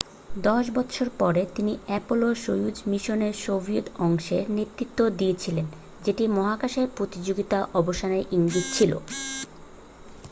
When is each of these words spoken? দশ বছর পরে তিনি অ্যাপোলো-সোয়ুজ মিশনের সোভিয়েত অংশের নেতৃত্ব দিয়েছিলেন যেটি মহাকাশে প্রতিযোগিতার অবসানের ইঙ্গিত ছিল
দশ 0.45 0.65
বছর 0.75 1.07
পরে 1.19 1.41
তিনি 1.55 1.73
অ্যাপোলো-সোয়ুজ 1.85 2.77
মিশনের 2.87 3.33
সোভিয়েত 3.43 3.87
অংশের 3.99 4.43
নেতৃত্ব 4.49 4.99
দিয়েছিলেন 5.19 5.65
যেটি 6.05 6.23
মহাকাশে 6.35 6.81
প্রতিযোগিতার 6.97 7.63
অবসানের 7.79 8.23
ইঙ্গিত 8.31 8.65
ছিল 8.73 8.91